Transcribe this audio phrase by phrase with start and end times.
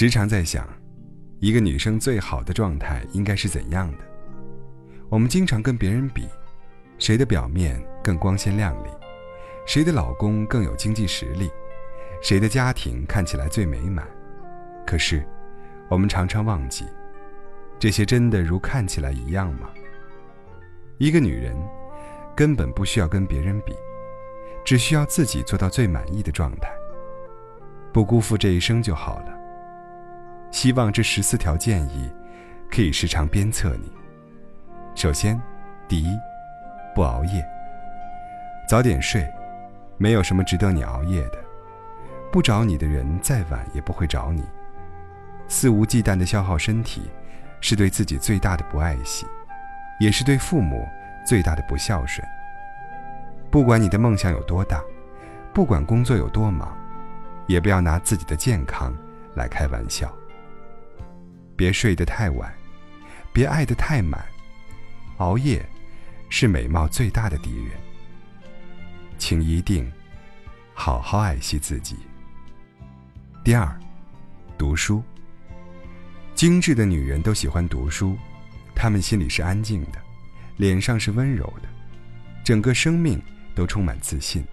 [0.00, 0.64] 时常在想，
[1.40, 3.98] 一个女生最好的状态应该是怎样的？
[5.08, 6.28] 我们经常跟别人比，
[7.00, 8.88] 谁的表面更光鲜亮丽，
[9.66, 11.50] 谁的老公更有经济实力，
[12.22, 14.06] 谁的家庭看起来最美满。
[14.86, 15.26] 可是，
[15.90, 16.84] 我们常常忘记，
[17.76, 19.68] 这些真的如看起来一样吗？
[20.98, 21.56] 一个女人
[22.36, 23.74] 根本不需要跟别人比，
[24.64, 26.70] 只需要自己做到最满意的状态，
[27.92, 29.37] 不辜负这一生就好了。
[30.50, 32.10] 希望这十四条建议
[32.70, 33.90] 可以时常鞭策你。
[34.94, 35.40] 首先，
[35.86, 36.08] 第一，
[36.94, 37.44] 不熬夜，
[38.68, 39.26] 早点睡，
[39.96, 41.38] 没有什么值得你熬夜的。
[42.30, 44.44] 不找你的人，再晚也不会找你。
[45.46, 47.10] 肆无忌惮的消耗身体，
[47.60, 49.26] 是对自己最大的不爱惜，
[49.98, 50.86] 也是对父母
[51.24, 52.26] 最大的不孝顺。
[53.50, 54.82] 不管你的梦想有多大，
[55.54, 56.76] 不管工作有多忙，
[57.46, 58.92] 也不要拿自己的健康
[59.34, 60.12] 来开玩笑。
[61.58, 62.54] 别睡得太晚，
[63.32, 64.24] 别爱得太满，
[65.16, 65.60] 熬夜
[66.30, 67.72] 是美貌最大的敌人。
[69.18, 69.92] 请一定
[70.72, 71.96] 好好爱惜自己。
[73.42, 73.76] 第二，
[74.56, 75.02] 读书。
[76.32, 78.16] 精致的女人都喜欢读书，
[78.72, 79.98] 她们心里是安静的，
[80.58, 81.68] 脸上是温柔的，
[82.44, 83.20] 整个生命
[83.56, 84.44] 都充满自信，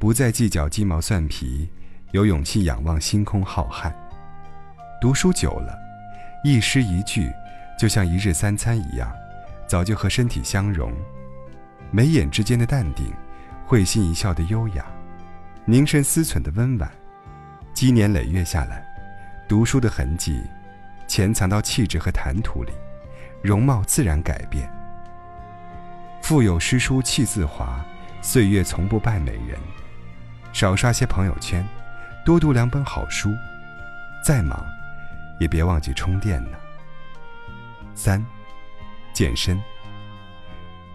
[0.00, 1.70] 不再计较鸡毛蒜皮，
[2.10, 3.94] 有勇气仰望星空浩瀚。
[5.00, 5.83] 读书久了。
[6.44, 7.32] 一诗一句，
[7.78, 9.10] 就像一日三餐一样，
[9.66, 10.92] 早就和身体相融。
[11.90, 13.10] 眉眼之间的淡定，
[13.64, 14.84] 会心一笑的优雅，
[15.64, 16.90] 凝神思忖的温婉，
[17.72, 18.84] 积年累月下来，
[19.48, 20.42] 读书的痕迹，
[21.06, 22.72] 潜藏到气质和谈吐里，
[23.42, 24.70] 容貌自然改变。
[26.20, 27.82] 腹有诗书气自华，
[28.20, 29.58] 岁月从不败美人。
[30.52, 31.66] 少刷些朋友圈，
[32.22, 33.30] 多读两本好书，
[34.22, 34.62] 再忙。
[35.44, 36.56] 也别忘记充电呢。
[37.94, 38.24] 三，
[39.12, 39.60] 健身。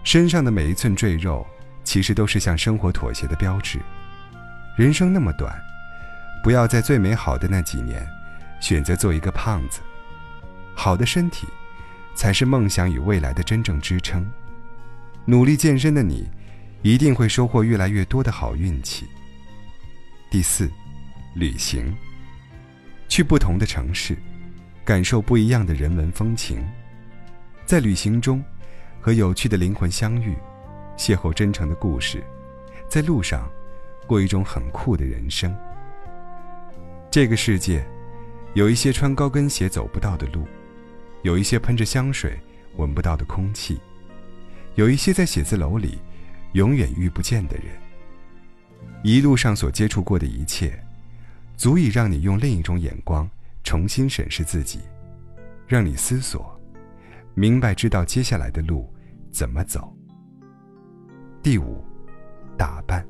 [0.02, 1.46] 身上的每一寸赘肉，
[1.84, 3.78] 其实都是向生活妥协的标志。
[4.76, 5.56] 人生那么短，
[6.42, 8.04] 不要在最美好的那几年，
[8.60, 9.82] 选择做一个胖子。
[10.74, 11.46] 好的身体，
[12.16, 14.28] 才是梦想与未来的真正支撑。
[15.26, 16.28] 努力健身的你，
[16.82, 19.06] 一定会收获越来越多的好运气。
[20.28, 20.68] 第四，
[21.36, 21.94] 旅行。
[23.08, 24.16] 去不同的城市。
[24.84, 26.64] 感受不一样的人文风情，
[27.64, 28.42] 在旅行中
[29.00, 30.36] 和有趣的灵魂相遇，
[30.96, 32.24] 邂逅真诚的故事，
[32.88, 33.48] 在路上
[34.06, 35.54] 过一种很酷的人生。
[37.10, 37.84] 这个世界
[38.54, 40.46] 有一些穿高跟鞋走不到的路，
[41.22, 42.38] 有一些喷着香水
[42.76, 43.80] 闻不到的空气，
[44.74, 45.98] 有一些在写字楼里
[46.52, 47.66] 永远遇不见的人。
[49.02, 50.72] 一路上所接触过的一切，
[51.56, 53.28] 足以让你用另一种眼光。
[53.70, 54.80] 重新审视自己，
[55.68, 56.60] 让你思索，
[57.34, 58.92] 明白知道接下来的路
[59.30, 59.96] 怎么走。
[61.40, 61.80] 第五，
[62.58, 63.06] 打扮，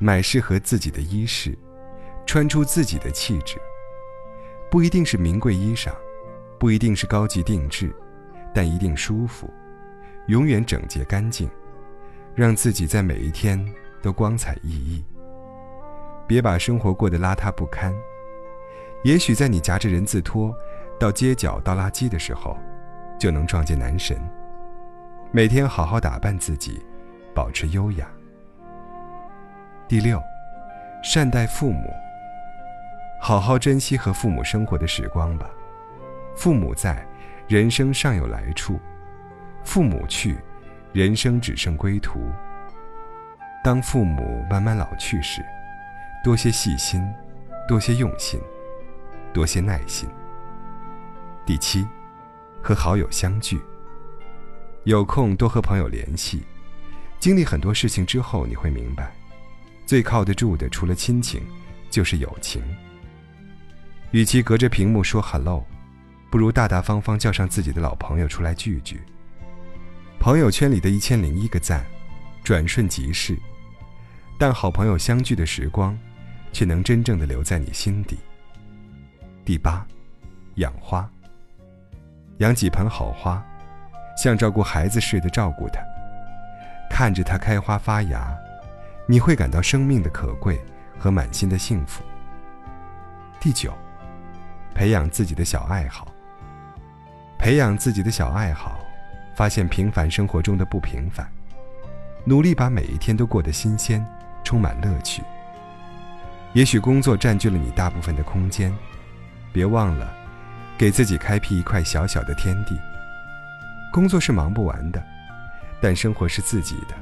[0.00, 1.56] 买适合自己的衣饰，
[2.26, 3.56] 穿出自己的气质。
[4.68, 5.92] 不一定是名贵衣裳，
[6.58, 7.94] 不一定是高级定制，
[8.52, 9.48] 但一定舒服，
[10.26, 11.48] 永远整洁干净，
[12.34, 13.64] 让自己在每一天
[14.02, 15.04] 都光彩熠熠。
[16.26, 17.94] 别把生活过得邋遢不堪。
[19.04, 20.54] 也许在你夹着人字拖
[20.98, 22.56] 到街角倒垃圾的时候，
[23.18, 24.18] 就能撞见男神。
[25.30, 26.82] 每天好好打扮自己，
[27.34, 28.08] 保持优雅。
[29.86, 30.20] 第六，
[31.02, 31.88] 善待父母。
[33.20, 35.48] 好好珍惜和父母生活的时光吧。
[36.34, 37.06] 父母在，
[37.48, 38.74] 人生尚有来处；
[39.64, 40.36] 父母去，
[40.92, 42.20] 人生只剩归途。
[43.64, 45.44] 当父母慢慢老去时，
[46.22, 47.02] 多些细心，
[47.66, 48.40] 多些用心。
[49.36, 50.08] 多些耐心。
[51.44, 51.86] 第七，
[52.62, 53.60] 和好友相聚。
[54.84, 56.42] 有空多和朋友联系，
[57.20, 59.14] 经历很多事情之后，你会明白，
[59.84, 61.42] 最靠得住的除了亲情，
[61.90, 62.62] 就是友情。
[64.10, 65.62] 与其隔着屏幕说 hello，
[66.30, 69.02] 不如大大方方叫上自己的老朋友出来聚聚。
[70.18, 71.84] 朋友圈里的一千零一个赞，
[72.42, 73.38] 转瞬即逝，
[74.38, 75.94] 但好朋友相聚的时光，
[76.54, 78.16] 却能真正的留在你心底。
[79.46, 79.86] 第八，
[80.56, 81.08] 养花。
[82.38, 83.40] 养几盆好花，
[84.20, 85.80] 像照顾孩子似的照顾它，
[86.90, 88.36] 看着它开花发芽，
[89.06, 90.60] 你会感到生命的可贵
[90.98, 92.02] 和满心的幸福。
[93.38, 93.72] 第九，
[94.74, 96.08] 培养自己的小爱好。
[97.38, 98.80] 培养自己的小爱好，
[99.36, 101.24] 发现平凡生活中的不平凡，
[102.24, 104.04] 努力把每一天都过得新鲜，
[104.42, 105.22] 充满乐趣。
[106.52, 108.76] 也许工作占据了你大部分的空间。
[109.56, 110.12] 别忘了
[110.76, 112.78] 给自己开辟一块小小的天地。
[113.90, 115.02] 工作是忙不完的，
[115.80, 116.94] 但生活是自己的。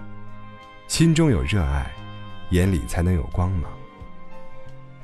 [0.86, 1.90] 心中有热爱，
[2.50, 3.68] 眼里才能有光芒。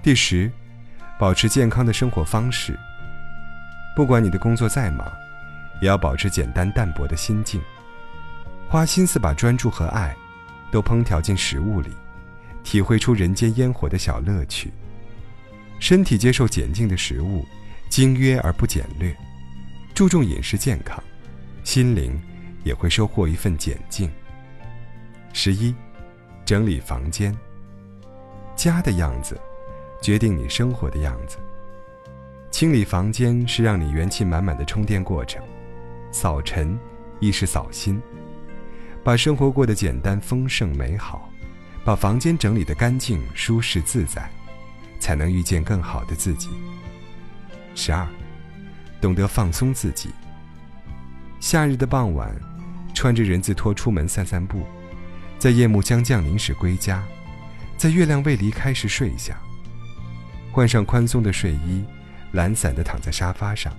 [0.00, 0.48] 第十，
[1.18, 2.78] 保持健康的生活方式。
[3.96, 5.04] 不管你的工作再忙，
[5.82, 7.60] 也要保持简单淡泊的心境，
[8.68, 10.14] 花心思把专注和爱
[10.70, 11.90] 都烹调进食物里，
[12.62, 14.72] 体会出人间烟火的小乐趣。
[15.80, 17.44] 身体接受简净的食物，
[17.88, 19.16] 精约而不简略，
[19.94, 21.02] 注重饮食健康，
[21.64, 22.20] 心灵
[22.62, 24.08] 也会收获一份简净。
[25.32, 25.74] 十一，
[26.44, 27.36] 整理房间。
[28.54, 29.40] 家的样子，
[30.02, 31.38] 决定你生活的样子。
[32.50, 35.42] 清理房间是让你元气满满的充电过程，
[36.12, 36.78] 扫尘
[37.20, 38.00] 亦是扫心。
[39.02, 41.30] 把生活过得简单、丰盛、美好，
[41.84, 44.30] 把房间整理得干净、舒适、自在。
[45.00, 46.50] 才能遇见更好的自己。
[47.74, 48.06] 十二，
[49.00, 50.10] 懂得放松自己。
[51.40, 52.30] 夏日的傍晚，
[52.94, 54.62] 穿着人字拖出门散散步，
[55.38, 57.02] 在夜幕将降临时归家，
[57.78, 59.34] 在月亮未离开时睡下。
[60.52, 61.82] 换上宽松的睡衣，
[62.32, 63.72] 懒散地躺在沙发上，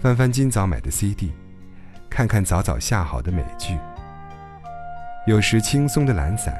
[0.00, 1.32] 翻翻今早买的 CD，
[2.08, 3.76] 看看早早下好的美剧。
[5.26, 6.54] 有时轻松的懒散，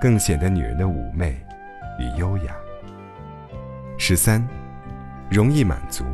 [0.00, 1.38] 更显得女人的妩媚
[2.00, 2.54] 与优雅。
[4.00, 4.46] 十三，
[5.28, 6.04] 容易满足。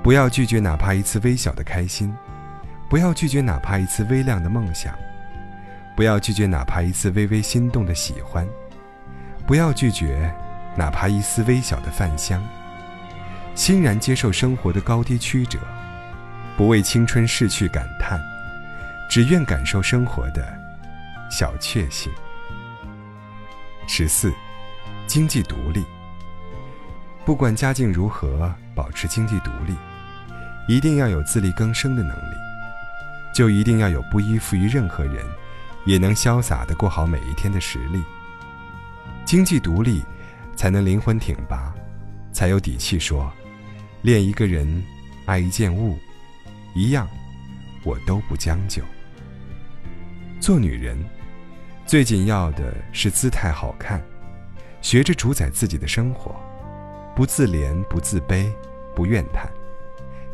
[0.00, 2.14] 不要拒绝哪怕一次微小的开心，
[2.88, 4.94] 不要拒绝哪怕一次微亮的梦想，
[5.96, 8.46] 不要拒绝哪怕一次微微心动的喜欢，
[9.44, 10.32] 不要拒绝
[10.76, 12.40] 哪怕一丝微小的饭香。
[13.56, 15.58] 欣然接受生活的高低曲折，
[16.56, 18.18] 不为青春逝去感叹，
[19.10, 20.56] 只愿感受生活的
[21.28, 22.10] 小确幸。
[23.88, 24.32] 十四，
[25.08, 25.84] 经济独立。
[27.30, 29.76] 不管家境如何，保持经济独立，
[30.66, 32.34] 一定要有自力更生的能力，
[33.32, 35.24] 就一定要有不依附于任何人，
[35.86, 38.02] 也能潇洒的过好每一天的实力。
[39.24, 40.02] 经济独立，
[40.56, 41.72] 才能灵魂挺拔，
[42.32, 43.32] 才有底气说，
[44.02, 44.82] 恋一个人，
[45.24, 45.96] 爱一件物，
[46.74, 47.08] 一样，
[47.84, 48.82] 我都不将就。
[50.40, 50.98] 做女人，
[51.86, 54.02] 最紧要的是姿态好看，
[54.82, 56.34] 学着主宰自己的生活。
[57.14, 58.50] 不自怜，不自卑，
[58.94, 59.50] 不怨叹，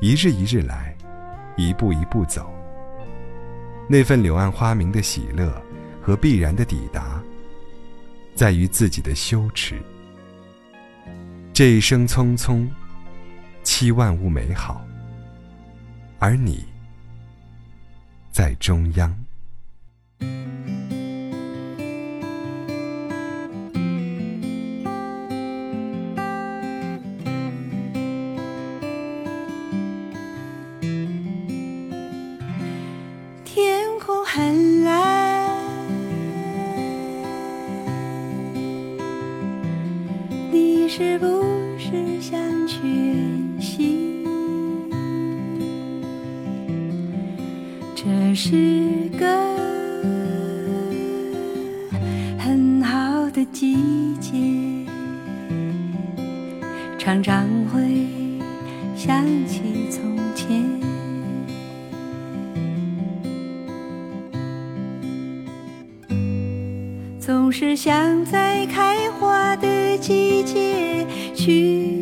[0.01, 0.97] 一日一日来，
[1.57, 2.53] 一步一步走。
[3.89, 5.63] 那份柳暗花明的喜乐
[6.03, 7.23] 和必然的抵达，
[8.35, 9.81] 在于自己的羞耻。
[11.53, 12.69] 这一生匆匆，
[13.63, 14.85] 期万物美好，
[16.19, 16.65] 而你，
[18.31, 19.26] 在中央。
[40.89, 41.27] 是不
[41.79, 42.79] 是想缺
[43.61, 44.25] 席？
[47.95, 49.27] 这是个
[52.39, 53.77] 很好的季
[54.21, 54.33] 节，
[56.97, 58.07] 常常会
[58.97, 60.65] 想起从前，
[67.59, 71.07] 是想在开花的季节。
[71.35, 71.96] 去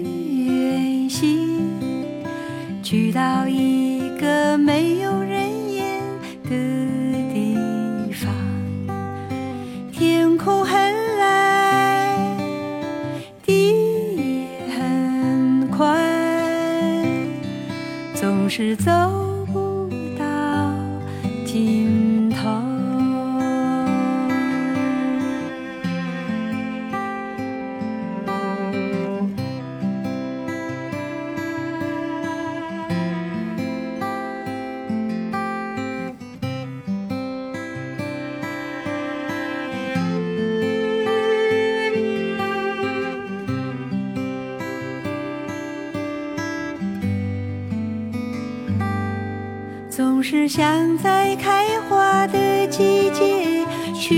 [50.26, 53.62] 是想在开花的季节
[53.94, 54.14] 去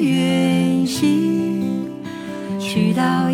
[0.00, 1.90] 远行，
[2.58, 3.30] 去到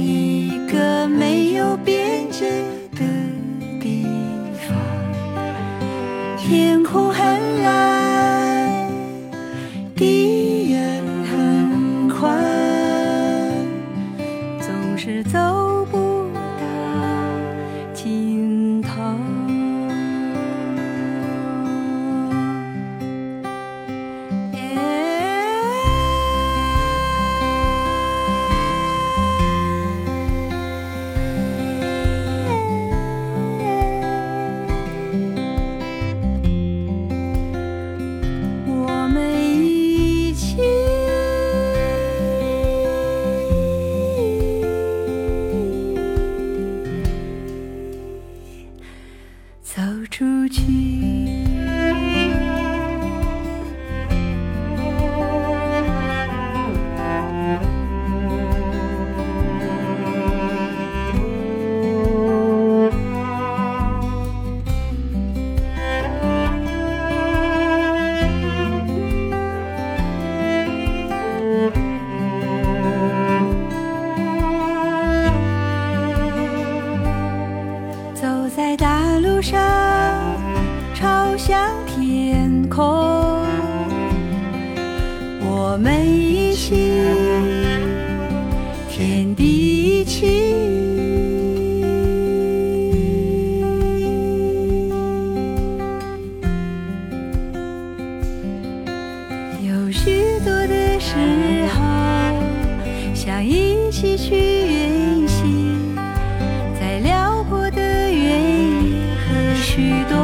[109.83, 110.22] 许多